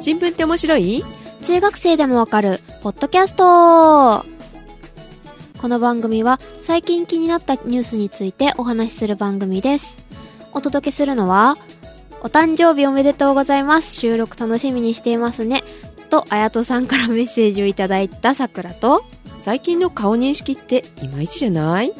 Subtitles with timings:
[0.00, 1.04] 新聞って面白い？
[1.42, 4.24] 中学生でもわかる、ポッドキャスト
[5.60, 9.96] この番組は最近気になったニュースについてお話しする番組です。
[10.52, 11.56] お届けするのは、
[12.22, 13.94] お誕生日おめでとうございます。
[13.94, 15.62] 収録楽しみにしていますね。
[16.10, 19.04] と、あやとさんからメッセージをいただいたさくらと、
[19.40, 21.92] 最近の顔認識っていまいちじゃない？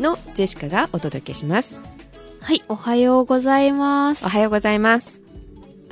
[0.00, 1.80] のジェシカがお届けします。
[2.40, 4.28] はい、おはようございますお。
[4.28, 5.21] はようございます。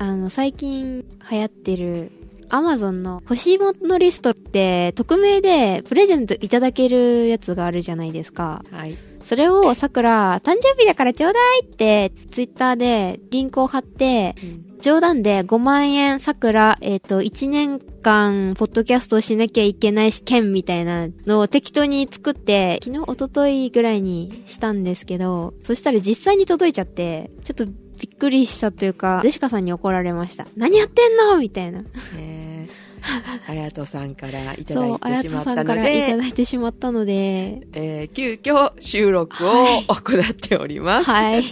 [0.00, 2.10] あの、最近流行ってる、
[2.48, 8.64] アマゾンの欲しいものリストって、匿名でプレゼントいただけるやつがあるじゃないですか。
[8.72, 8.96] はい。
[9.22, 14.34] それをさくら、誕生日だからちょうだいって、ツイッターでリンクを貼って、
[14.80, 27.66] 冗談で5万円さくら、えっ、と、1年間、ポッドキャストをしなきゃいけない試験みたいなのを適当に作って、昨日、一昨日ぐらいにしたんですけど、そしたら実際に届いちゃって、ちょっと
[28.00, 30.46] びっくりしたというか、デシカさんに怒られました。
[30.56, 31.38] 何やってんの？
[31.38, 31.82] みたいな。
[31.82, 32.68] ね
[33.48, 41.10] あやとさんからいただいてしまったのさんからいたで、だいてしまったので、えー急遽収録を行っております。
[41.10, 41.42] はい。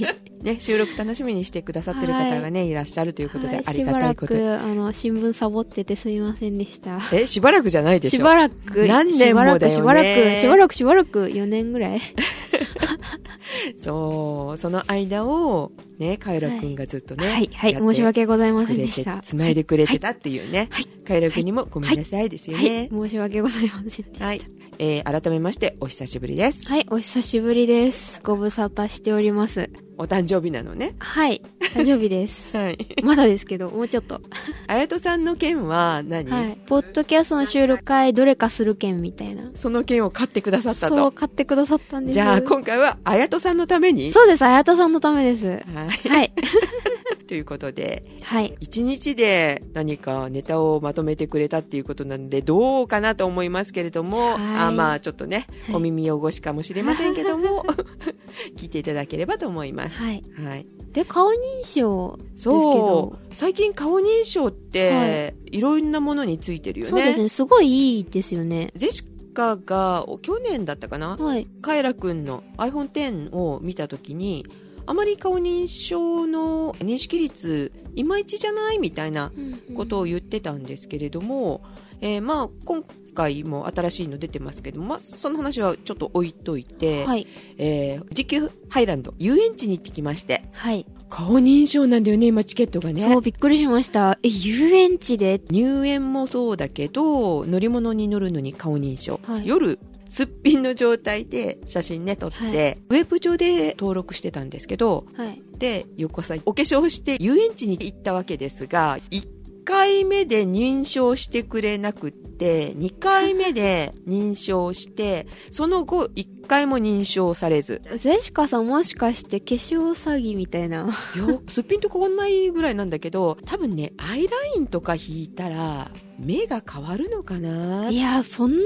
[0.42, 7.00] ね、収録楽しみにしてくださってる方がね、い、らっしゃるということで、はいありがたいことしばらく、あの、新聞サボっててすみませんでした。
[7.12, 12.00] え、しばらくじゃないでしょしばらく、何年もだよねしばらく、しばらく、しばらく、4年ぐらい。
[13.76, 22.90] そう、その間を、ね、カエラくんがずっとね、はい、はい、申し訳ございませんでした。、繋いでくれてたっていうね、はいカエラくんにもごめんなさいですよはい、ね。
[22.92, 24.26] 申し訳ございませんでした。
[24.26, 24.42] はい。
[24.78, 26.68] えー改めまして、お久しぶりです。
[26.68, 28.20] はい、お久しぶりです。
[28.22, 29.70] ご無沙汰しております。
[29.96, 30.94] お誕生日なのね。
[30.98, 31.42] はい、
[31.74, 32.54] 誕生日です。
[32.58, 32.78] はい。
[33.02, 34.20] まだですけど、もうちょっと。
[34.66, 36.58] あやとさんの件は何、はい。
[36.66, 39.50] ポッドキャストの収録会、どれかする件みたいな。
[39.56, 41.12] その件を買ってくださったそう、と。
[41.12, 42.14] 買ってくださったんです。
[42.14, 44.10] じゃあ、今回はあやとさんのために？
[44.10, 45.46] そうです、あやたさんのためです。
[45.46, 45.64] はい。
[45.90, 46.32] はい。
[47.26, 48.56] ということで、はい。
[48.60, 57.66] 一日で何かネタをまとめてくれたっていうことなんで、どうかなと思いますけれども、はいあまあちょっとね、はいお耳汚しかもしれませんけども、
[58.56, 59.98] 聞いていただければと思います。
[59.98, 60.24] はい。
[60.42, 60.66] はい。
[60.92, 61.34] で、顔認
[61.64, 63.34] 証ですけそど、う。
[63.34, 66.90] 最近顔認証って、い、ろんなものについてるよね。
[66.90, 68.72] そうですね、すごいいいですよね。
[68.74, 71.16] ジェシカが、去年だったかな？
[71.16, 71.46] はい。
[71.60, 74.46] カエラくんの iPhone X を見たときに、
[74.88, 79.32] あまり顔認証の認識率、いまいちじゃないみたいな
[79.76, 81.62] ことを言ってたんですけれども、
[82.00, 82.82] えーまあ今
[83.14, 87.26] 回も新しいの出てますけども、まあ、その話はちょっと置いといて、はい。
[87.58, 90.86] えー、時給ハイランド遊園地に行ってきましてはい。
[91.10, 94.18] 顔認証なんだよね今チケットがねそう、びっくりしました。
[94.22, 95.40] え、遊園地で？
[95.50, 105.42] 入園もそうだけど乗り物に乗るのに顔認証、はい夜すっぴんの状態で写真ね撮って、はいウェブ上で登録してたんですけどはい。
[105.58, 109.28] で翌朝お化粧して遊園地に行ったわけですが1
[109.64, 120.88] 回目で認証してくれなくって2回目で認証してその後1回も認証されずゼシカさんもしかして化粧詐欺みたいな。
[121.16, 127.90] よすっぴんと変わんないぐらいなんだけど多分ねアイラインとか引いたら目が変わるのかな？
[127.90, 128.58] いや、そんな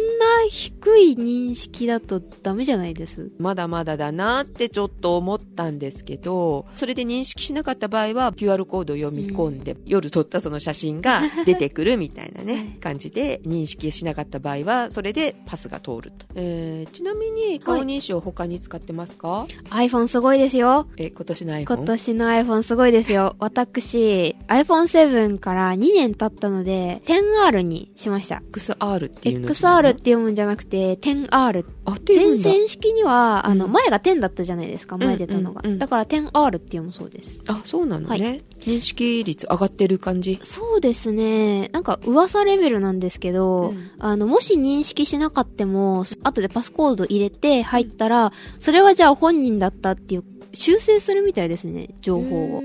[0.48, 3.30] 低い認識だとダメじゃないです？
[3.38, 16.26] まだまだだなってちょっと思ったんですけど、それで認識しなかった場合は QR コードを読み込んで、夜撮ったその写真が出てくるみたいなね、はい感じで認識しなかった場合は、それでパスが通ると。
[16.34, 20.86] えー、ちなみに顔認証他に使ってますか、iPhone すごいですよ。
[20.96, 21.74] え、今年の iPhone?
[21.74, 23.36] 今年の iPhone すごいですよ。
[23.38, 28.42] 私、iPhone7 から2年経ったので、10R にしました。
[28.52, 31.64] XR っていうの？XR って読むんじゃなくて、10R。
[31.84, 32.42] あ、って言うんだ。
[32.42, 35.62] 先々式には、あの、うん前が10だったじゃないですか、前出たのが。
[35.64, 37.42] うんうんうんだから 10R って読むそうです。
[37.48, 40.38] あ、そうなのね、は認識率上がってる感じ？
[40.42, 41.68] そうですね。
[41.68, 52.62] なんか噂レベルなんですけど、うんあの、もし認識しなかっても、後でパスコード入れて入ったら、それはじゃあ本人だったっていう、修正するみたいですね、情報を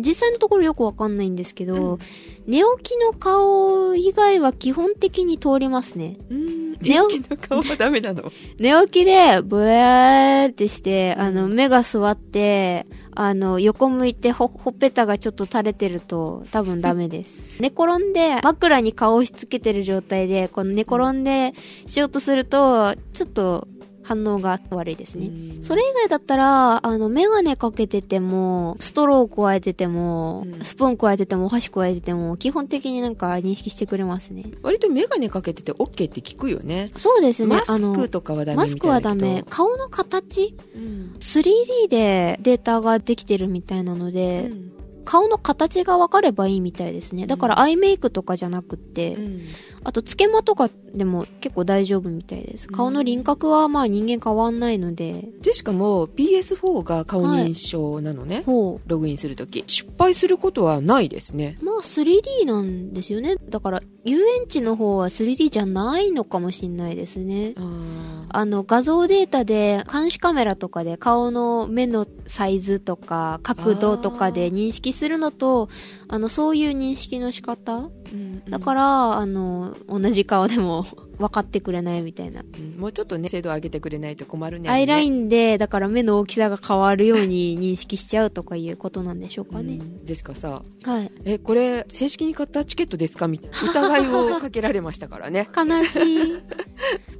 [0.00, 1.98] 実際のところよくわかんないんですけど、
[2.46, 6.16] 寝起きの顔以外は基本的に通りますね。
[6.30, 6.72] うん。
[6.80, 8.30] 寝電起気の顔はダメなの？
[8.58, 17.44] 寝起きで、ブエーってして、あの、目が座って、あの、横向いてほ、ほっぺたがちょっと垂れてると、多分ダメです。
[17.58, 21.52] 寝転んで、枕に顔を押し付けてる状態で、この寝転んで
[21.86, 23.66] しようとすると、ちょっと
[24.08, 25.26] 反応が悪いですね。
[25.26, 34.44] うんそれ以外だったら、あの、メガネかけてても、ストロー加えてても、うんスプーン加えてても、お箸加えてても、基本的になんか認識してくれますね。
[34.62, 36.90] 割とメガネかけてて OK って聞くよね。
[36.96, 37.56] そうですね。
[37.56, 39.44] マあのスクとかはダメマスクはダメ。
[39.50, 40.56] 顔の形？
[40.74, 44.72] うん 3D でデータができてるみたいなので、うん
[45.04, 47.26] 顔の形が分かればいいみたいですね。
[47.26, 49.40] だからアイメイクとかじゃなくて、うん
[49.84, 52.68] あと、つけまとかでも結構大丈夫みたいです。
[52.68, 61.64] 顔の輪郭はまあ人間変わんないので、でしかも PS4 が顔認証なのね、ほログインするとき失敗することはないですねう。
[61.64, 63.36] まあ 3D なんですよね。
[63.36, 67.54] だから、遊園地の方は 3D じゃないのかもしんないですね。
[67.56, 75.68] ああの、画像データで、監視カメラとかで顔の目のサイズとか、角度とかで認識するのと、
[76.10, 77.72] あの、そういう認識の仕方？
[77.72, 80.86] ーうんだから、あの、同じ顔でも
[81.18, 82.40] 分かってくれないみたいな。
[82.40, 89.80] うんもうちょっとね精度上げてくれないと困るねアイラインンで、だから目の大きさが変わるように認識しちゃうとかいうことなんでしょうかね。
[90.04, 91.10] ですかさはい。
[91.24, 96.32] えこれ正式に買ったチケットですかみ疑いをかけられましたからね 悲しい。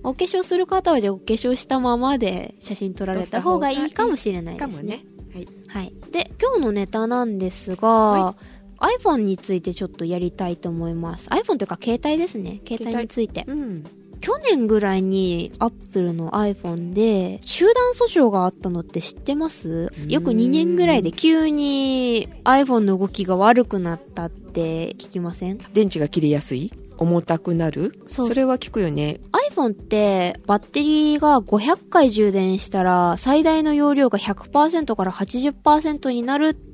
[0.05, 4.73] お化粧する方はじゃあお化粧したままで写真撮られた方がいいかもしれないですね。
[4.73, 5.93] かもねはいはい。
[6.13, 8.35] で、今日のネタなんですが、
[8.81, 11.29] iPhone についてちょっとやりたいと思います。
[11.29, 12.61] iPhone というか携帯ですね。
[12.67, 13.45] 携帯について。
[13.47, 13.85] うん。
[14.21, 19.93] 去年ぐらいに Apple の iPhone で集団訴訟があったのって知ってます？
[19.97, 20.09] うん。
[20.09, 25.59] よく2年ぐらいで急に iPhone の動きが悪くなったって聞きません？
[25.73, 26.73] 電池が切れやすい？
[26.97, 27.97] 重たくなる？
[28.09, 29.21] それは聞くよね。
[29.53, 36.68] iPhone ってバッテリーが500回充電したら最大の容量が100%から80%になるって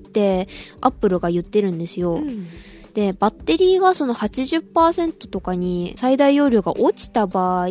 [0.81, 2.15] Apple が言ってるんですよ。
[2.15, 2.47] うん。
[2.95, 7.69] で、バッテリーがその80%とかに最大容量が落ちた場合、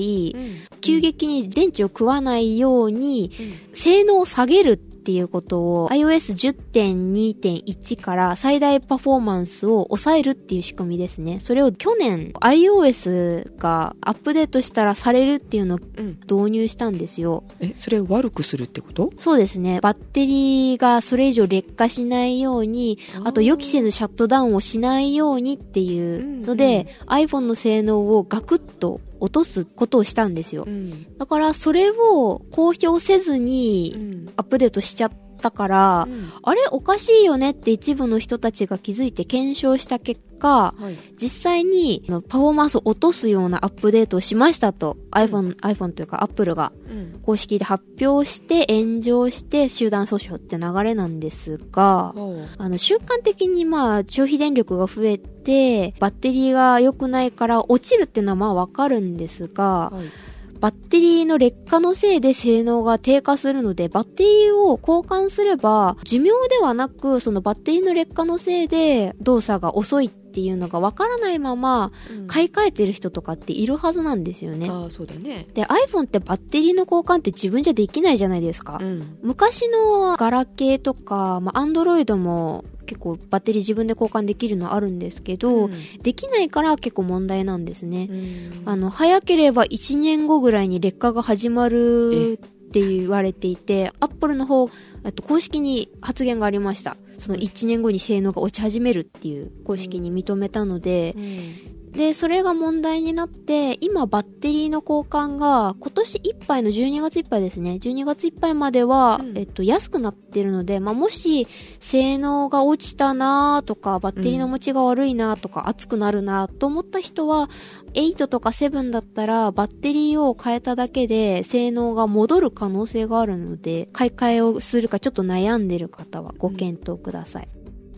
[0.81, 3.31] 急激に電池を食わないように
[3.74, 11.41] 性能を下げるっていうことを iOS10.2.1 から最大パフォーマンスを抑えるっていう仕組みですね。
[11.41, 17.44] それを去年 iOS がアップデートしたらされるっていうのをうん導入したんですよ。
[17.59, 19.11] えそれ悪くするってこと？
[19.17, 19.81] そうですね。
[19.81, 30.66] バッテリーがそれ以上劣化しないように、あと予期せぬシャットダウンをしないようにっていうので、iPhone の性能をガクッと落とすことをしたんですよ。
[30.66, 35.12] んだからそれを公表せずうにんアップデートしちゃっ
[35.44, 36.07] たから、
[36.42, 40.98] あれおかしいよねって一部の人たちが気づいて検証した結果、はい。
[41.22, 46.72] 実際にパフォーマンスを落とすようなアップデートをしましたと、iPhone、iPhone というか Apple が。
[46.90, 47.19] うん。
[47.24, 52.13] 公式で発表して炎上して集団訴訟って流れなんですが、
[52.57, 60.32] あの瞬間的にまあ消費電力が増えてバッテリーが良くないから落ちるっていうのはまあわかるんですが、はい
[60.63, 74.69] バッテリーの劣化のせいで性能が低下するので、バッテリーを交換すれば、寿命ではなく、そのバッテリーの劣化のせいで動作が遅いっていうのがわからないまま、うん買い替えてる人とかっているはずなんですよね。
[74.69, 78.80] ああそうだねで、iPhone ってバッテリーの交換って自分じゃできないじゃないですか。
[78.81, 82.63] うん昔のガラケーとか、まあ、アンドロイドも
[82.94, 85.98] 結構バッテリー自分で交換できるのあるんですけど、うん。
[86.04, 88.07] できないから結構問題なんですね。
[88.10, 88.62] うん。
[88.66, 94.69] あの、早ければ1年後ぐらいに劣化が始まるって言われていて、アップルの方、
[95.06, 96.95] えっと、公式に発言がありました。
[97.18, 107.78] その1年後に性能が落ち始めるっていう公式に認めたのでう、んで、それが問題になって、今バッテリーの交換が今年いっぱいの12月いっぱいですね。
[107.80, 111.48] 12月いっぱいまでは、うんえっと、安くなってるので、まあ、もし、
[111.80, 117.48] 性能が落ちたなとか、バッテリーの持ちが悪いなとか、熱くなるなと思った人は、
[117.94, 127.48] 8とか7だったら、バッテリーを変えただけで、性能が戻る可能性があるので、買い替えをするかちょっと悩んでる方はご検討ください。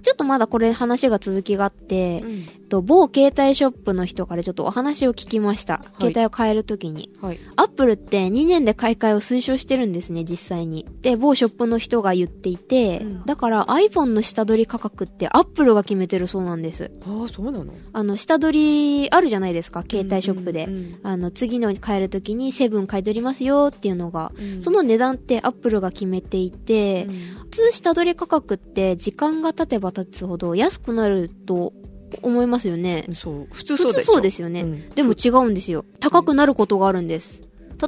[0.05, 5.81] ちょっとまだこれ話が続きがあって、うんと、某携帯ショップの人からちょっとお話を聞きました。
[5.99, 7.09] い携帯を変えるときに。
[7.21, 10.85] はいアップルって2年で買い替えを推奨してるんですね、実際に。
[11.01, 16.91] で、某ショップの人が言っていて、うんだから iPhone の下取り価格ってアップルが決めてるそうなんです。
[17.05, 17.73] ああそうなの？
[17.93, 20.65] あの、下取りあるじゃないですか、携帯ショップで。
[20.65, 31.73] うんうんあの、次の買えるときにセブン買い取りますよっていうのが、うんその値段ってアップルが決めていて、普通下取り価格って時間が経てば経つほど安くなると
[32.21, 33.11] 思いますよねう。
[33.11, 34.61] んそう普通そうでそうですよね。
[34.61, 35.85] うんでも違うんですよ。
[35.99, 37.41] 高くなることがあるんです。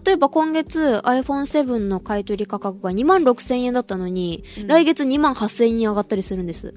[0.06, 6.74] 例えば今月 iPhone7 の買い取り価格が2万6千円だったのに、うん来月2万8千円に上がったりするんです。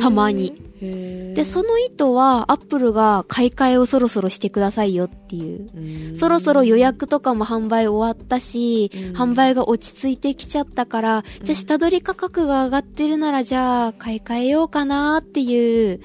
[0.00, 5.70] たまにで、その意図はアップルが買い替えをそろそろしてくださいよっていう。
[6.12, 16.00] うんそろそろ予約とかも販売終わったし、うん販売が落ち着いてきちゃったから、じゃあ下取り価格が上がってるならじゃあ買い替えようかなっていう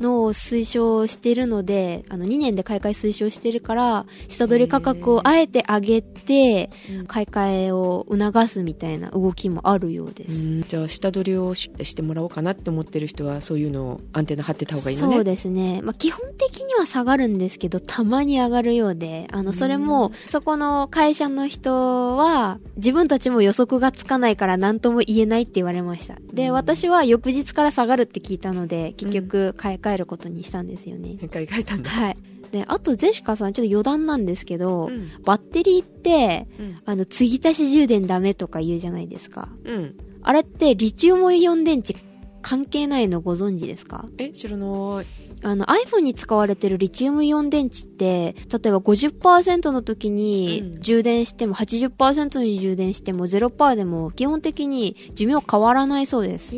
[0.00, 6.70] のを推奨してるので、あの、2年で買い替え推奨してるから、下取り価格をあえて上げて、
[7.06, 10.44] 買い替えを促すみたいな動きもあるようです。
[10.44, 10.62] うん。
[10.62, 15.14] じゃあ下取りをししてもらおうかなって思ってる人はそういうのをアンテナ張ってた方がいいのね。
[15.14, 15.80] そうですね。
[15.82, 26.16] まあ、基本的には下がるんですけど、たまに上がるようで、あの、それも、そこの会社の人は、自分たちも予測がつかないから何とも言えないって言われました。
[26.32, 26.52] で、うん。
[26.54, 31.16] 私は翌日から下がるって聞いたので、結局買い替えることにしたんですよね。
[31.64, 32.16] たんだ、はい。
[32.52, 39.48] で、あと、ゼシカさん、ちょっと余談なんですけど、うんバッテリーって、うんあの、継ぎ足し充電ダメとか言うじゃないですか。
[39.64, 41.94] うん、あれって、リチウムイオン電池
[42.42, 44.08] 関係ないのご存知ですか？
[44.18, 45.06] え知らない
[45.42, 50.80] あの iPhone に使われてるリチウムイオン電池って、例えば50%の時うにん。
[50.80, 56.56] 充電しても、80%に充電しても0%でも基本的に寿命変わらないそうです。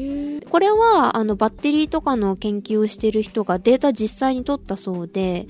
[0.51, 5.47] これは、あの、バッテリーとかの研究をしてる人がデータ実際に取ったそうで、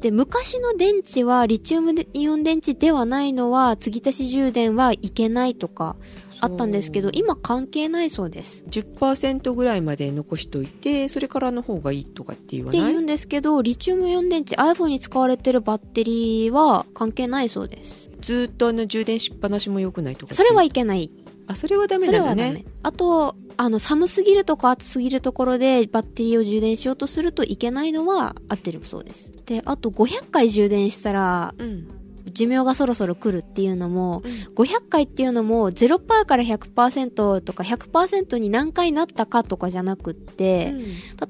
[0.00, 5.96] で、昔の電池はリチウムイオン電池ではないのは、継ぎ足し充電はいけないとか
[6.40, 8.64] あったんですけど、今関係ないそうです。
[8.70, 12.80] 10%ぐらいまで残しといてそれからの方がいいとかって言わない？
[12.80, 18.10] って言うんですけど、リチウムイオン電池、iPhone に使われてるバッテリーは関係ないそうです。
[18.20, 21.10] ずーっとあの充電しっぱなしも良くないとかそれはいけない。
[21.46, 22.66] あそれはダメそれはダメなんだね。
[22.82, 29.32] あと、あの、寒すぎるとか暑すぎるところでバッテリーを充電しようとするといけないのは合ってるそうです。
[29.46, 31.88] で、あと500回充電したら、うん
[32.30, 34.54] 寿命がそろそろ来るっていうのも、うん。
[34.54, 40.74] 500回っていうのも0%から100%とか100%に何回なったかとかじゃなくって、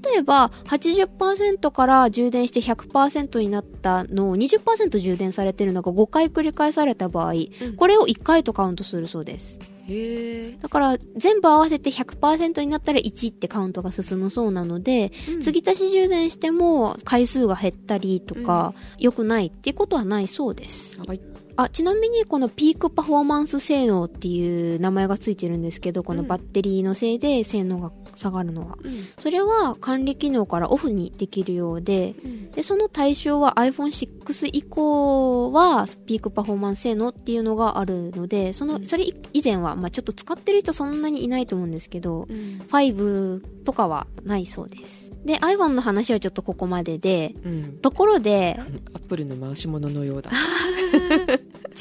[0.04, 7.76] 例えば80%から充電して100%になったのを20%充電されてるのが5回繰り返された場合、うん。
[7.76, 9.58] これを1回とカウントするそうです。
[9.88, 21.00] へえだから全部合わせて100%になったら1ってカウントが進むそうなので、継ぎ足し充電しても回数が減ったりとか、良くないっていうことはないそうです。
[21.00, 21.20] はい。
[21.56, 28.76] あ、ちなみにこのピークパフォーマンス性能っていう名前がついてるんですけど、このバッテリーのせいで性能が下がるのは。
[28.82, 45.12] うんそれは管理機能からオフにできるようで、うんで、その対象は iPhone6 以降はピークパフォーマンス性能っていうのがあるので、その、うんそれ以前は、まあちょっと使ってる人そんなにいないと思うんですけど、うん5とかはないそうです。
[45.24, 50.30] で、iPhone の話はちょっとここまでで、うんところで、アップルの回し物のようだ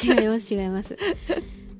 [0.04, 0.98] 違います違います。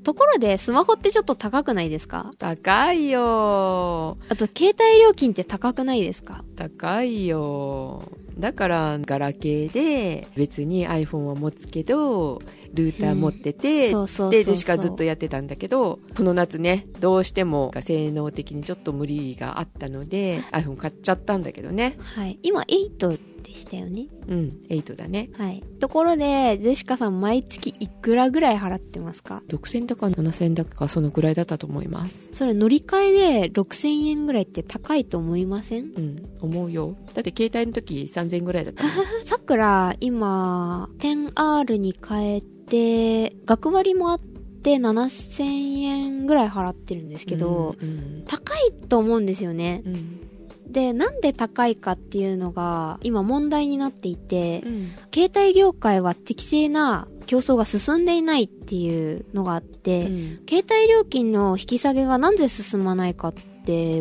[0.08, 2.32] ところで、スマホってちょっと高くないですか？
[2.40, 4.18] 高いよ。
[4.30, 6.46] あと、携帯料金って高くないですか？
[6.56, 8.04] 高いよ。
[8.40, 12.40] だからガラケーで別に iPhone は持つけど
[12.72, 13.92] ルーター持ってて、
[14.30, 21.98] ででしかずっとやってたんだけどこの夏ねどうしても性能的にちょっと無理があったので iPhone 買っちゃったんだけどね。
[21.98, 22.38] はい。
[22.44, 23.18] 今、8で
[23.58, 24.08] したよね。
[24.28, 24.58] うん。
[24.70, 25.30] 8だね。
[25.34, 25.62] はい。
[25.80, 32.30] ところで、ジェシカさん毎月いくらぐらい払ってますか？6000だか7000だかそのぐらいだったと思います。
[32.32, 35.92] それ乗り換えで6000円ぐらいって高いと思いません？
[35.96, 36.30] うん。
[36.42, 36.96] 思うよ。
[37.14, 38.84] だって携帯の時3000ぐらいだった。
[39.26, 45.44] さくら、今、10R に変えて、学割もあって7000
[45.84, 48.24] 円ぐらい払ってるんですけど、うん。
[48.28, 49.82] 高いと思うんですよね。
[49.86, 50.20] うん
[50.68, 54.92] で、なんで高いかっていうのが今問題になっていて、うん。
[55.14, 60.40] 携帯業界は適正な競争が進んでいないっていうのがあって、うん。
[60.48, 63.42] 携帯料金の引き下げがなんで進まないかって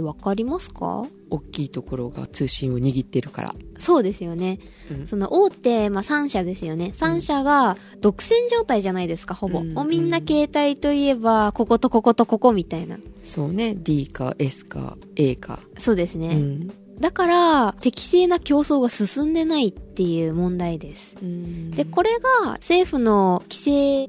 [0.02, 1.06] わかりますか？
[1.28, 4.58] 大きいところが通信を握ってるから、そうですよね。
[4.90, 6.92] うんその大手、まあ、3社ですよね。
[6.94, 9.60] 3社が独占状態じゃないですか、ほぼ。
[9.60, 12.98] うんもうみんな携帯といえば、こことこことここみたいな。
[13.24, 16.28] そうね D か S か A か、そうですね。
[16.28, 16.70] うん
[17.00, 21.14] だから、適正な競争が進んでないっていう問題です。
[21.20, 22.10] うんで、これ
[22.44, 23.56] が政府の規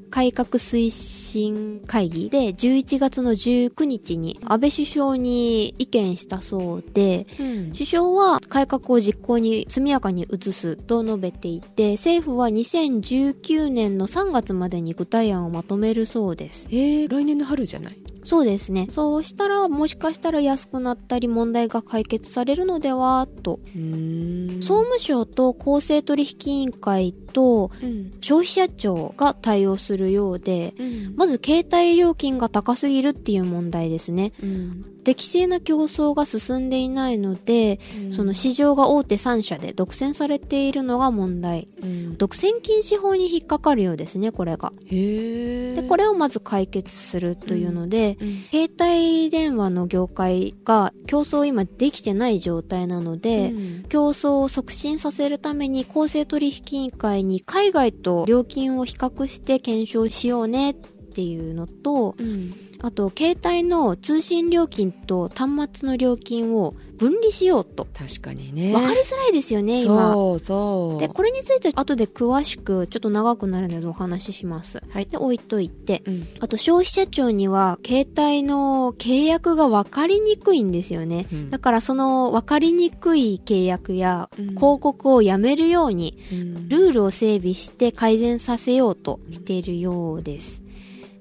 [0.10, 16.68] 改革推進会議で11月の19日に安倍首相に意見したそうで、うん首相は改革を実行に速やかに移すと述べていて、政府は2019年の3月までに具体案をまとめるそうです。
[16.70, 17.98] えー、来年の春じゃない？
[18.28, 18.88] そうですね。
[18.90, 23.58] そうしたら、もしかしたら安くなったり問題が解決されるのでは、と。
[23.74, 34.32] うん総務省と公正取引委員会とうん消費者庁が対応するようで、うんまず携帯料金が高すぎるっていう問題ですね。
[34.42, 38.12] うん適正な競争が進んでいないので、うん。
[38.12, 41.68] その市場が大手3社で独占されているのが問題。
[41.82, 42.18] うん。
[42.18, 44.72] 独占禁止法に引っかかるようですね、これが。
[44.86, 53.82] へえで、これをまず解決するというので、うん携帯電話の業界が競争今できてない状態なので、うん。
[53.88, 67.86] 競争を促進させるために公正取引委員会に海外と料金を比較して検証しようねっていうのと、うんあと携帯の通信料金と端末の料金を分離しようと。
[67.86, 70.12] 確かにねわかりづらいですよね、今。
[70.12, 74.82] そうそうで、これについて後で詳しく、ちょっと長くなるのでお話しします。
[74.90, 76.02] はいで、置いといて。
[76.06, 81.26] うんあと消費者庁には携帯の契約が分かりにくいんですよね。
[81.32, 90.62] うんだからその分かりにくい契約やうん広告をやめるようにうんルールを整備して改善させようとしているようです。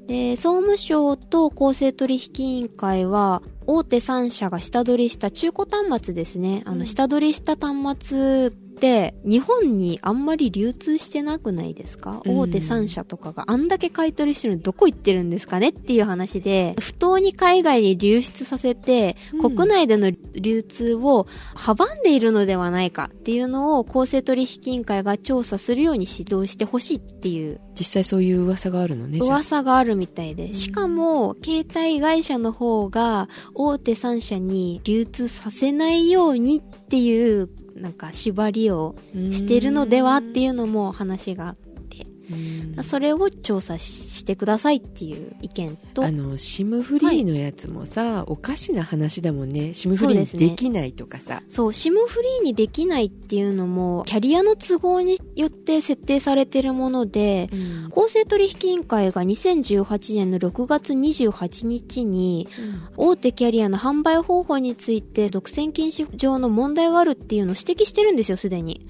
[0.08, 6.64] で、総務省と公正取引委員会は大手3社が下取りした中古端末ですね。
[6.66, 12.38] あの、うん下取りした端末って日本にあんまり流通してなくないですか、うん。
[12.38, 19.56] 大手3社とかがあんだけ買い取りしてるのにどこ行ってるんですかねっていう話で、不当に海外に流出させて、うん。
[19.58, 27.60] 国内での流通を阻んでいるのではないかっていうのを公正取引委員会が調査するように指導してほしいっていう。
[27.78, 38.96] 実際そういう噂があるのね噂があるみたいで、しかも携帯会社の方が大手3社に流通させないようにっていうなんか縛りを
[39.32, 41.56] してるのではっていうのも話が、
[42.84, 49.72] それを調査ししてくださいっていう意見と、あの SIM フリーのやつもさ、おかしな話だもんね。
[49.74, 51.44] SIM フリーにできないとかさ。
[51.48, 57.90] そう、SIM フリーにできないっていうのも、キャリアの都合によって設定されてるもので、うん。
[57.90, 62.48] 公正取引委員会が2018年の6月28日に、
[62.98, 68.86] 大手キャリアの販売方法について独占禁止上の問題があるっていうのを指摘してるんですよ、すでに。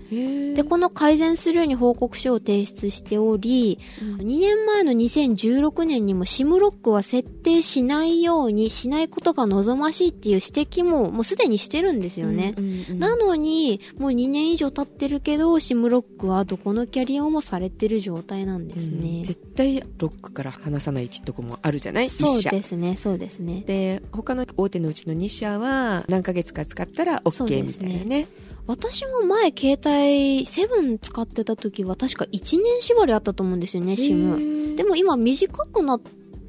[0.55, 12.53] で、この改善するように報告書を提出しており、2年前の2016年にも SIM ロックは設定しないようにしないことが望ましいっていう指摘ももうすでにしてるんですよね。
[12.57, 19.01] うんうんうんなのに、もう2年以上経ってるけど、SIM ロックはどこのキャリアもされてる状態なんですうん。
[19.01, 19.23] ね。
[19.25, 22.09] 絶対ロックから離さないとこもあるじゃない？
[22.09, 23.63] そうですね、そうですね。
[23.65, 28.27] で他の大手のうちの2社は何ヶ月か使ったら OK みたいなね
[28.67, 34.75] 私も前携帯7使ってた時は確か1年縛りあったと思うんですよね、SIM。
[34.75, 36.01] でもも今短くなっ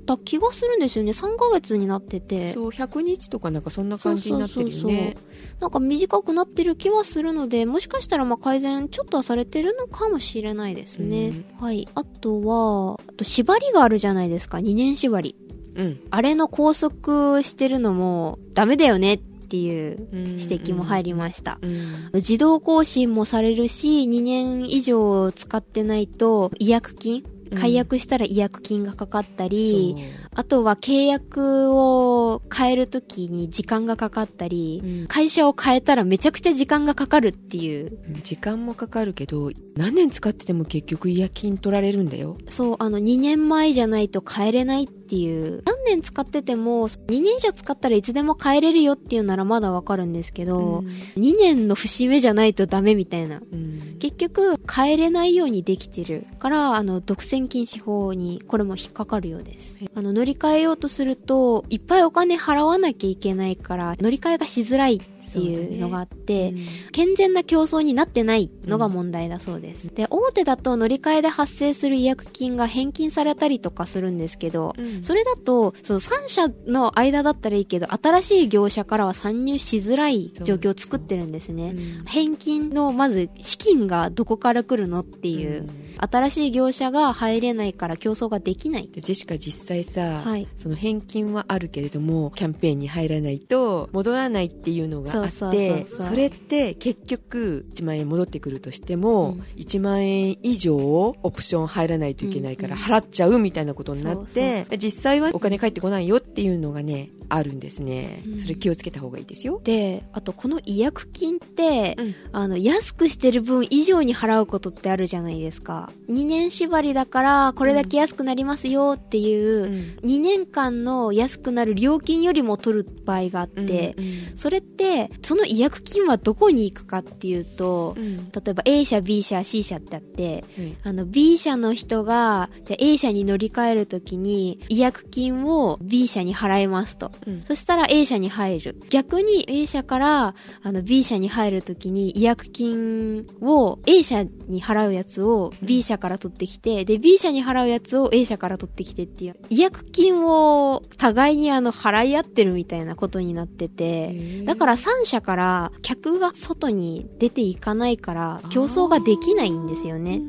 [0.06, 1.10] た気がするんですよね。
[1.12, 2.52] 3ヶ月になってて。
[2.52, 5.16] そう100日とかなんかそんな感じになってるよね
[5.60, 11.44] なんか短くなってる気はするので、もしかしたらまあ改善ちょっとはされてるのかもしれないですね。
[11.60, 11.88] はい。
[11.94, 15.36] あとは、あと縛りがあるじゃないですか、2年縛り。
[15.76, 21.58] うんあれの拘束してるのもダメだよねっていう指指摘も入りました。
[21.62, 21.78] うん
[22.14, 29.96] 自動更新もされるし、2年以上使ってないと違約金解約したら違約金がかかったり、
[30.34, 37.98] あとは契約を変えるときに時間がかかったり、うん会社を変えたらめちゃくちゃ時間がかかるっていう。
[38.22, 45.62] 時間もかかるけど何年使ってても結局違約金取られるんだよそう、あの、2年前じゃないと変えれないっていう。
[45.64, 50.84] 何年使ってても、2年以上使ったらいつでも変えれるよっていうならまだわかるんですけど、
[51.16, 53.40] 2年の節目じゃないとダメみたいな。
[53.52, 59.78] うん結局、変えれないようにできてるから、あの、独占禁止法に、これも引っかかるようです。
[59.94, 66.54] あの、乗り換えようとすると、いっぱいお金払わなきゃいけないから、乗り換えがしづらいっていうのがあって、
[66.92, 69.88] 健全な競争になってないのが問題だそうです。
[69.94, 81.74] で、大手だと乗り換えで発生する違約金が返金されたりとかするんですけど、うんそれだと、その3社の間だったらいいけど、新しい業者からは参入しづらい状況を作ってるんですね。
[81.76, 88.88] うん返金のまず資金がどこから来るのっていう、うん新しい業者が入れないから競争ができない。
[88.88, 99.40] でジェシカ実際さ、はいその返金はあるけれどもキャンペーンに入らないと戻らないっていうのがあってそれって結局1万円戻ってくるとしても、うん。
[99.56, 108.40] 1万円以上オプション入らないといけないからうん払っちゃうみたいなことになって、実際はお金返ってこないよっていうのがねあるんですね、うん。
[108.40, 112.14] それ気をつけた方がいいですよ、で、あとこの違約金って、うん。
[112.32, 115.90] あの、安くしてる分以上に払うことってあるじゃないですか。
[116.08, 119.72] 2年縛りだから、これだけ安くなりますよっていう、うん。
[120.08, 128.30] 2年間の安くなる料金よりも取る場合があって、うんそれって、その違約金はどこに行くかっていうと、うん。
[128.30, 130.76] 例えば A 社、B 社、C 社ってあって、はい。
[130.84, 137.10] あの B 社の人が、じゃあ A 社に乗り換えるときに違約金を B 社に払いますと。
[137.26, 138.76] うんそしたら A 社に入る。
[138.90, 149.36] 逆に A 社からあの B 社に入るときに違約金を A 社に払うやつを B 社から取ってきて、で B 社に払うやつを A 社から取ってきてっていう。
[149.50, 160.20] 違約金を互いにあの払い合ってるみたいなことになってて、だから3社から客が外に出ていかないから競争ができないんですよね。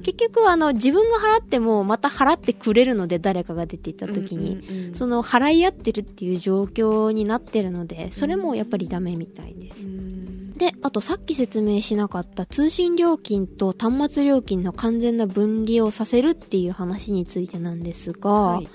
[0.00, 9.86] 結局あの自分が払ってもまた払ってくれるので誰かが出ていった時に、その払い合ってるっていう状況になってるのでそれもやっぱりダメみたいです、
[10.56, 18.68] であとさっき説明しなかった通信料金と端末料金の完全な分離をさせるっていう話についてなんですが、はい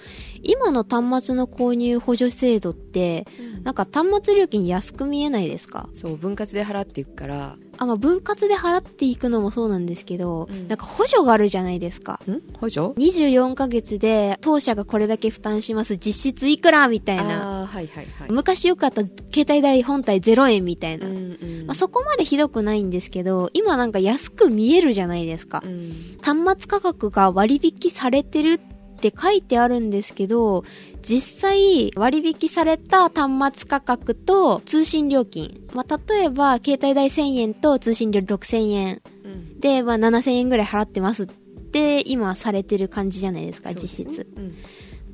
[0.45, 3.25] 今の端末の購入補助制度って
[3.63, 5.89] なんか端末料金安く見えないですか？
[5.93, 7.57] そう分割で払っていくから。
[7.77, 10.67] あ、まあ、分割で払っていくのもそうなんですけど、うん。
[10.69, 12.21] なんか補助があるじゃないですか。
[12.29, 12.39] ん？
[12.57, 15.97] 補助？24ヶ月で当社がこれだけ負担します。
[15.97, 16.87] 実質いくら？
[16.87, 17.23] みたいな。
[17.23, 18.31] ああはいはいはい。
[18.31, 19.17] 昔よかった携
[19.49, 21.07] 帯代本体0円みたいな。
[21.07, 21.65] うんうん。
[21.65, 25.61] まあ、そこまでひどくないんですけど、今なんか安く見えるじゃないですか。
[25.65, 25.67] う。
[25.67, 25.91] ん。
[26.21, 28.74] 端末価格が割引されてるって
[29.15, 30.63] 書いてあるんですけど、
[31.01, 35.61] 実際割引された端末価格と通信料金。
[35.73, 39.01] まあ、例えば携帯代1000円と通信料6000円。
[39.23, 44.27] うんで、まあ、7000円ぐらい払ってますって今されてる感じじゃないですか、実質。
[44.35, 44.55] うん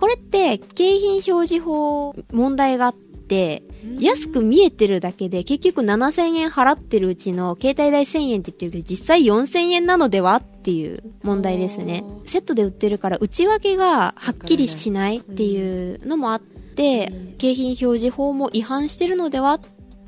[0.01, 3.61] これって景品表示法問題があって、
[3.99, 12.03] 安く見えてるだけで結局7000円払ってるうちの携帯代1000円って言ってるけど実際4000円なのではっていう問題ですね。
[12.25, 17.35] セットで売ってるから内訳がはっきりしないっていうのもあって、うん。
[17.37, 19.59] 景品表示法も違反してるのではっ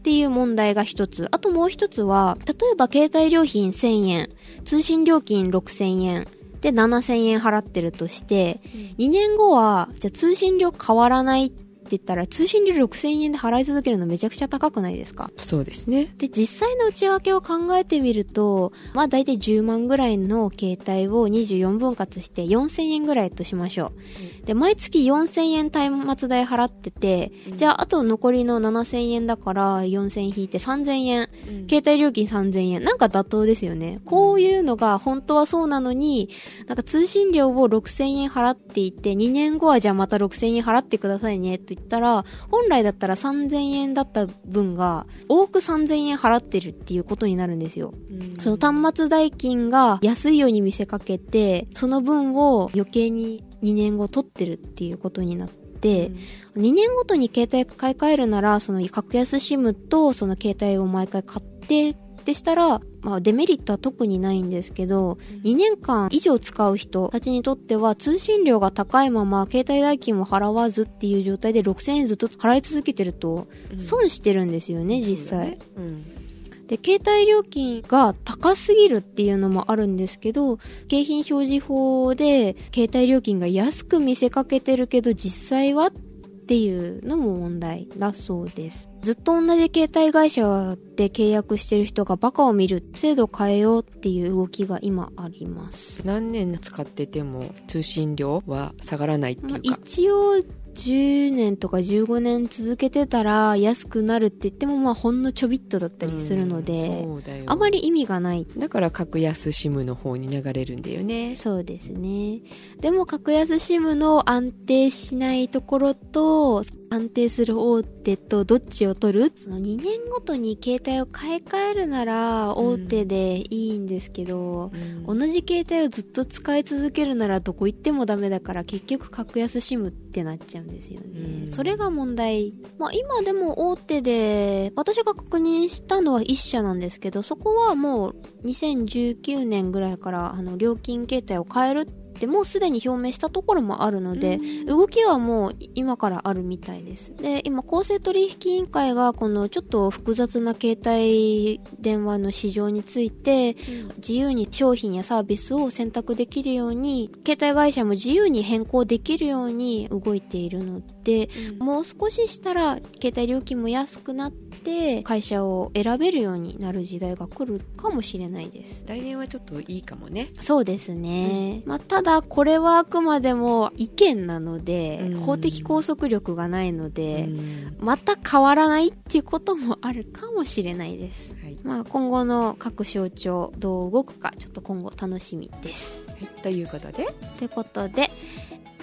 [0.03, 1.27] ていう問題が一つ。
[1.31, 4.29] あともう一つは、例えば携帯料金1000円、
[4.63, 6.27] 通信料金6000円、
[6.61, 8.61] で7000円払ってるとして、
[8.97, 11.51] 2年後は、じゃあ通信料変わらないっ
[11.83, 15.29] て言ったら、通信料6000円で払い続けるのめちゃくちゃ高くないですか？
[15.37, 23.93] そうですねで、実際の内訳を考えてみると、まあ大体10万ぐらいの携帯を24分割して4000円ぐらいとしましょ
[24.42, 24.42] う。
[24.45, 31.29] で、毎月4000円端末代払ってて、じゃああと残りの7000円だから4000円引いて3000円。
[31.47, 32.83] うん携帯料金3000円。
[32.83, 33.99] なんか妥当ですよね。
[34.05, 36.29] こういうのが本当はそうなのに、
[36.67, 47.93] なんか通信料を6000円払っていて、2年後はじゃあまた6000円払ってくださいねと言ったら、本来だったら3000円だった分が、多く3000円払ってるっていうことになるんですよ。
[48.11, 56.11] うんその端末代金が安いように見せかけて、その分を余計に2年後取ってるっていうことになって、
[56.55, 73.79] 2年ごとに携帯買い替えるなら、その格安 SIM とその携帯を毎回買ってってしたら、まあデメリットは特にないんですけど、2年間以上使う人たちにとっては通信料が高いまま携帯代金も払わずっていう状態で6000円ずっと払い続けてるとうん。
[73.79, 75.27] 損してるんですよね、実際。
[75.29, 75.57] そうだね。
[75.77, 76.22] うん
[76.67, 88.89] で、携帯料金が高すぎるっていうのもあるんですけど、景品表示法で携帯料金が安く見せかけてるけど実際はっていうのも問題だそうです。
[89.01, 96.05] ずっと同じ携帯会社で契約してる人がバカを見る制度を変えようっていう動きが今あります。
[96.05, 108.45] 何年使ってても通信料は下がらないってまあいうか、一応10年とか15年続けてたら安くなるって言ってもまあほんのちょびっとだったりするので、うんあまり意味がない。
[108.57, 111.35] だから格安 SIM の方に流れるんだよね。
[111.35, 112.41] そうですね。
[112.79, 119.31] でも、格安 SIM の安定しないところと、安定する大手とどっちを取る？
[119.35, 131.07] その2年ごとに携帯を買い替えるなら大手でいいんですけど、うん同じ携帯をずっと使い続けるならどこ行ってもダメだから結局格安 SIM ってなっちゃうんですよね。
[131.47, 132.53] うんそれが問題。
[132.77, 147.15] まあ今でも大手で、私が確認したのは1社なんですけど、そこはもう2019年ぐらいからあの料金形態を変えるってもうすでに表明したところもあるので、うん動きはもう今からあるみたいです。
[147.15, 153.55] で、今公正取引委員会がこのちょっと複雑な携帯電話の市場について、
[153.97, 168.83] 自由に商品やサービスを選択できるように、携帯会社も自由に変更できるように動いているので、もう少ししたら携帯料金も安くなって会社を選べるようになる時代が来るかもしれないです。
[168.87, 171.61] 来年はちょっといいかもねそうですね。
[171.65, 175.19] まあ、ただこれはあくまでも意見なので、うん。
[175.21, 177.77] 法的拘束力がないので、うん。
[177.79, 181.35] また変わらないっていうこともあるかもしれないです。
[181.41, 186.03] はい、まあ今後の各省庁どう動くかちょっと今後楽しみです。
[186.07, 187.07] はい、ということで。
[187.37, 188.09] ということで、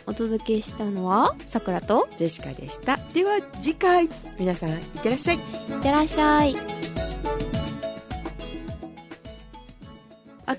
[0.07, 2.99] お届けしたのは、さくらと、ジェシカでした。
[3.15, 5.37] では次回皆さんいってらっしゃい。
[5.37, 5.43] いっ
[5.81, 6.90] てらっしゃい。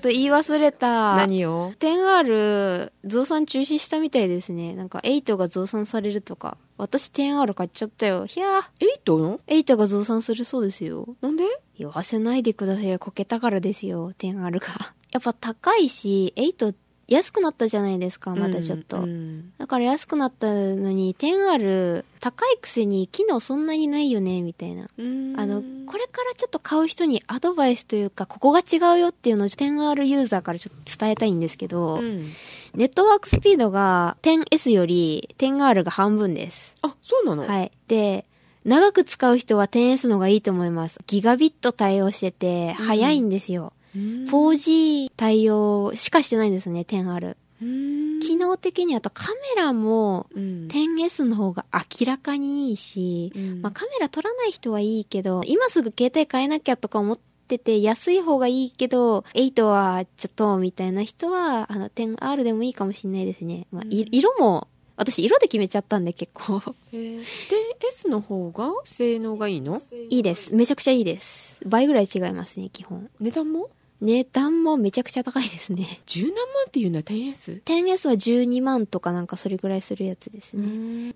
[0.02, 1.16] と言い忘れた。
[1.16, 4.74] 何を？10R 増産中止したみたいですね。
[4.74, 6.58] なんか8が増産されるとか。
[6.76, 8.26] 私 10R 買っちゃったよ。
[8.26, 8.62] ひゃー。
[8.80, 11.16] エイトの？8が増産するそうですよ。
[11.22, 11.44] なんで？
[11.78, 12.98] 言わせないでくださいよ。
[12.98, 14.12] こけたからですよ。
[14.18, 14.66] 10R が。
[15.12, 16.74] やっぱ高いし、8
[17.12, 18.98] 安くなったじゃないですか、まだちょっと。
[18.98, 24.88] うんうんだから安くなったのに 10R 高いくせに機能そんなにないよね、みたいな。
[24.98, 32.32] うんあの、これからちょっと買う人にアドバイスというか、ここが違うよっていうのを 10R ユーザーからちょっと伝えたいんですけど、うん
[32.74, 36.74] ネットワークスピードが 10S より 10R が半分です。
[36.80, 37.70] あそうなの、はい。
[37.86, 38.24] で、
[38.64, 40.98] 長く使う人は 10S の方がいいと思います。
[41.06, 43.64] ギガビット対応してて、早いんですよ。
[43.64, 47.36] うん、4G 対応しかしてないんですね、10R。
[47.62, 49.26] うん機能的にあとカ
[49.56, 63.66] メラもうん、10S の方が明らかにいいし、うんまあカメラ撮らない人はいいけど、今すぐ携帯変えなきゃとか思ってて、安い方がいいけど、8はちょっと、みたいな人は、あの、10R でもいいかもしれないですね。
[63.70, 69.80] まあ、い色も、私色で決めちゃったんで結構えー、10S の方が性能がいいの？
[70.10, 70.54] いいです。
[70.54, 71.60] めちゃくちゃいいです。
[71.66, 73.10] 倍ぐらい違いますね、基本。
[73.20, 73.70] 値段も？
[74.02, 75.86] 値段もめちゃくちゃ高いですね。
[76.06, 77.62] 十何万っていうのは 10S?
[77.62, 80.66] 10S は12万とかなんかそれぐらいするやつですね。
[80.66, 81.14] ん。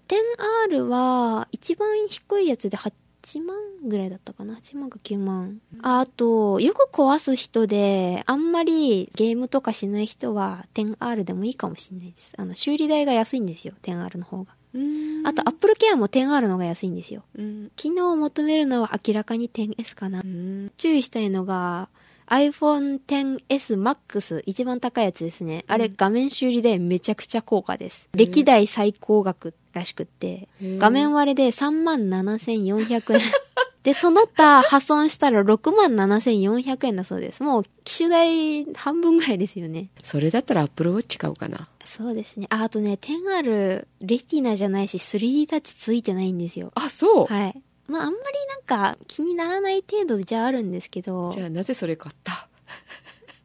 [0.69, 2.93] 10R は一番低いやつで8
[3.43, 5.61] 万ぐらいだったかな？8万か9万。
[5.83, 12.35] ああとよく壊す人であんまりゲームとかしない人は 10R でもいいかもしれないです。
[12.37, 14.55] あの修理代が安いんですよ 10R の方が。
[14.75, 15.27] うん。
[15.27, 17.25] あと Apple Care も 10R の方が安いんですよ。
[17.37, 17.73] うん。
[17.75, 20.21] 機能を求めるのは明らかに 10S かな。
[20.21, 20.71] うん。
[20.77, 21.89] 注意したいのが
[22.29, 25.65] iPhone XS Max 一番高いやつですね。
[25.69, 28.09] あれ画面修理でめちゃくちゃ高価です。
[28.15, 33.21] 歴代最高額らしくって画面割れで37,400円。
[33.87, 37.41] で、その他破損したら67,400円だそうです。
[37.45, 39.91] もう機種代半分ぐらいですよね。
[40.03, 42.49] それだったら Apple Watch 買うかなそうですね。
[42.51, 46.73] あ、あとね、10R レティナじゃないし 3D タッチついてないんですよ。
[46.75, 47.63] あそう、はい。
[47.89, 51.31] まああんまりなんか気にならない程度じゃあるんですけど。
[51.31, 52.49] じゃあなぜそれ買った？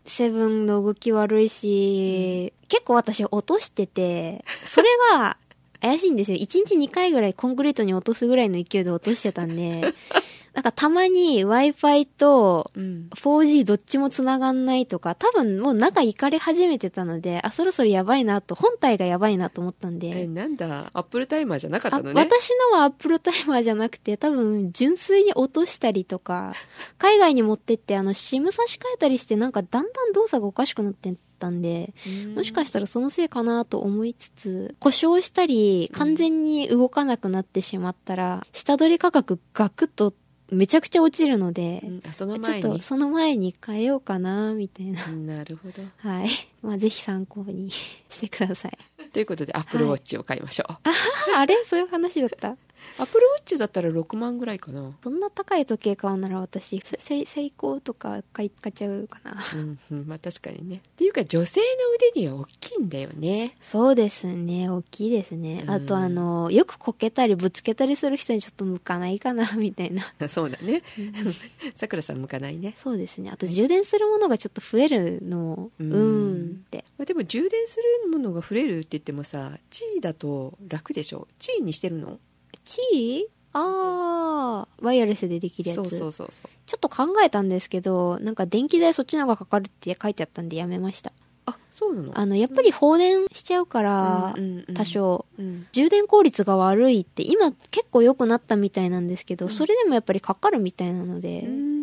[0.06, 5.38] セブンの動き悪いし、結構私落としてて、それが
[5.82, 6.38] 怪しいんですよ。
[6.38, 9.82] 1日2回ぐらいコンクリートに落とすぐらいの勢いで落としてたんで、
[10.54, 13.08] なんかたまに Wi-Fi とうん。
[13.16, 20.92] 4G どっちも繋がんないとか、多分もう中行かれ始めてたので、あ、そろそろやばいなと、本体がやばいなと思ったんで、えなんだ？
[20.94, 22.20] Apple タイマーじゃなかったのね。
[22.22, 26.54] 私のは Apple タイマーじゃなくて、多分純粋に落としたりとか、
[26.98, 40.14] 海外に持ってって、あの、SIM 差し替えたりして、なんかだんだん動作がおかしくなってったんで、うんもしかしたらそのせいかなと思いつつ、故障したり、完全に動かなくなってしまったら、下取り価格ガクッと
[40.52, 45.08] めちゃくちゃ落ちるのでう、んあそのちょっ前にとその前に変えようかな、みたいな。
[45.08, 46.30] なるほどはい。
[46.62, 48.78] まあ、ぜひ参考にしてください。
[49.12, 51.56] ということで Apple はい Watch を買いましょう、ああれ？
[51.66, 52.56] そういう話だった？
[52.98, 59.38] Apple Watch だったら6万ぐらいかなそんな高い時計買うなら私、セイコーとか買い買っちゃうかな。
[59.56, 61.66] うん、うん、まあ確かにねっていうか女性の
[62.12, 64.70] 腕には大きいんだよねそうですね。
[64.70, 65.64] 大きいですね。
[65.68, 70.04] あとうんあの、よくこけたりぶつけたりする人にちょっと向かないかな、 みたいな。
[70.30, 70.82] そうだね
[71.76, 73.30] さくらさん向かないね、そうですね。
[73.32, 76.86] あと充電するものがちょっと増えるの、ううんーんって。
[76.98, 81.28] まあ、でも充電するものが増えるって言ってもさチーだと楽でしょ？
[81.40, 82.20] チーにしてるの？
[82.66, 85.78] チーあー、ワイヤレスでできるやつ。
[85.78, 91.12] そうそうそうそうちょっと考えたんですけど、なんか電気代そっちの方がかかるって書いてあったんでやめました。
[91.46, 92.18] あそうなの？
[92.18, 95.26] あの、やっぱり放電しちゃうから、うんうんうん多少。
[95.38, 101.82] うん充電効率が悪いって今結構良くなったみたいなんですけど、それでもやっぱりかかるみたいなので、うん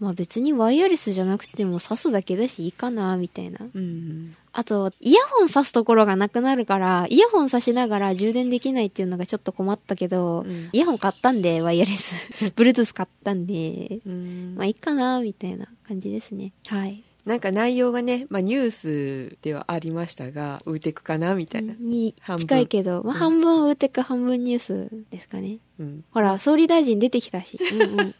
[0.00, 3.58] まあ別にワイヤレスじゃなくても挿すだけだしいいかなみたいな。
[3.74, 12.32] うんあと、イヤホン挿すところがなくなるから、イヤホン挿しながら充電できないっていうのがちょっと困ったけど、うんイヤホン買ったんで、ワイヤレス。
[12.56, 16.52] Bluetooth 買ったんで、うんまあいいかなみたいな感じですね。
[16.66, 17.04] はい。
[17.24, 25.58] なんか内容がね、まあ、ニュースではありましたがウーテクかなみたいな、に近いけど、まあ半分ウーテク半分ニュースですかね。
[25.78, 27.60] うんほら、総理大臣出てきたし。
[27.72, 28.14] うんうん。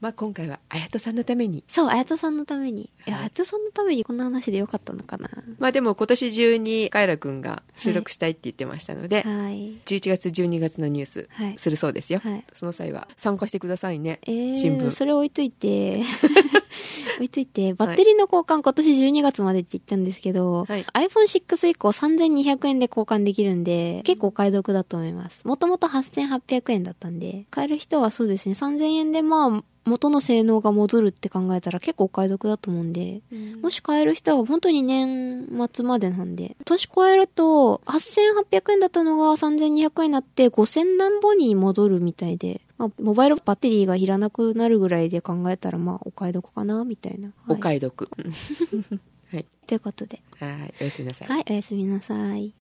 [0.00, 1.64] まあ、今回は綾人さんのために。
[1.66, 2.82] そう、あやとさんのために。
[2.82, 2.90] い。
[3.06, 5.28] や、はいあやとさんのためにこんな話でよかったのかな。
[5.58, 9.80] まあでも今年中にカイラくんが収録したいって言ってましたので、はい。
[9.86, 11.58] 11月12月のニュースはい。
[11.58, 12.44] するそうですよ、はい。
[12.52, 14.90] その際は参加してくださいね、えー、新聞。
[14.92, 16.02] それ置いといて、
[17.16, 20.84] 置いといて、バッテリーの交換今年12月までって言ったんですけど、はい。
[20.84, 25.44] iPhone6 以降3200円で交換できるんで、結構お買い得だと思います。
[25.44, 33.22] もともと8800円だったんで、買える人はそうですね、3000円でまあ、元の性能が戻るって考えたら結構お買い得だと思うんで、
[33.62, 47.32] もし買える人は本当に年末までなんで、年越えると8800円だったのが3200円になって5000何本に戻るみたいで、まあ、モバイルバッテリーがいらなくなるぐらいで考えたらまあお買い得かなみたいな。
[47.48, 48.08] おはい、買い得、
[49.32, 50.22] はいということで。
[50.38, 52.52] はいおやすみなさいはい、おやすみなさい。